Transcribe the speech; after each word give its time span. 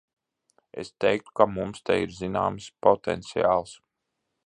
Es 0.83 0.89
teiktu, 1.03 1.35
ka 1.41 1.47
mums 1.51 1.85
te 1.91 1.99
ir 2.07 2.17
zināms 2.23 2.73
potenciāls. 2.89 3.79